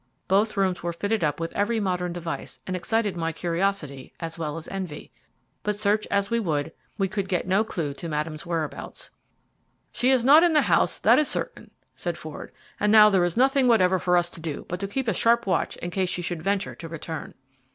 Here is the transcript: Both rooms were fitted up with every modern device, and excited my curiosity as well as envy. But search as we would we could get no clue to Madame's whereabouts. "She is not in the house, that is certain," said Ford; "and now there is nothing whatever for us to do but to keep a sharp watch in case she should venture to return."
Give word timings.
Both 0.27 0.57
rooms 0.57 0.81
were 0.81 0.93
fitted 0.93 1.23
up 1.23 1.39
with 1.39 1.53
every 1.53 1.79
modern 1.79 2.11
device, 2.11 2.59
and 2.65 2.75
excited 2.75 3.15
my 3.15 3.31
curiosity 3.31 4.11
as 4.19 4.35
well 4.35 4.57
as 4.57 4.67
envy. 4.69 5.11
But 5.61 5.79
search 5.79 6.07
as 6.09 6.31
we 6.31 6.39
would 6.39 6.71
we 6.97 7.07
could 7.07 7.29
get 7.29 7.45
no 7.45 7.63
clue 7.63 7.93
to 7.93 8.09
Madame's 8.09 8.43
whereabouts. 8.43 9.11
"She 9.91 10.09
is 10.09 10.25
not 10.25 10.41
in 10.43 10.53
the 10.53 10.63
house, 10.63 10.97
that 10.97 11.19
is 11.19 11.27
certain," 11.27 11.69
said 11.95 12.17
Ford; 12.17 12.51
"and 12.79 12.91
now 12.91 13.11
there 13.11 13.23
is 13.23 13.37
nothing 13.37 13.67
whatever 13.67 13.99
for 13.99 14.17
us 14.17 14.31
to 14.31 14.41
do 14.41 14.65
but 14.67 14.79
to 14.79 14.87
keep 14.87 15.07
a 15.07 15.13
sharp 15.13 15.45
watch 15.45 15.75
in 15.75 15.91
case 15.91 16.09
she 16.09 16.23
should 16.23 16.41
venture 16.41 16.73
to 16.73 16.87
return." 16.89 17.35